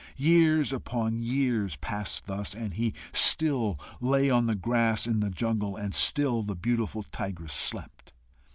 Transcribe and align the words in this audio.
Years 0.17 0.73
upon 0.73 1.19
years 1.19 1.75
passed 1.75 2.25
thus, 2.25 2.55
and 2.55 2.73
he 2.73 2.95
still 3.13 3.79
lay 3.99 4.31
on 4.31 4.47
the 4.47 4.55
grass 4.55 5.05
in 5.05 5.19
the 5.19 5.29
jungle, 5.29 5.75
and 5.75 5.93
still 5.93 6.41
the 6.41 6.55
beautiful 6.55 7.03
tigress 7.03 7.53
slept. 7.53 8.11